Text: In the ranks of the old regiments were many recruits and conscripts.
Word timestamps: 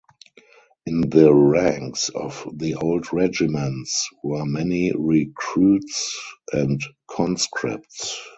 In 0.87 1.01
the 1.11 1.31
ranks 1.31 2.09
of 2.09 2.49
the 2.53 2.73
old 2.73 3.13
regiments 3.13 4.09
were 4.23 4.47
many 4.47 4.91
recruits 4.95 6.19
and 6.51 6.81
conscripts. 7.07 8.19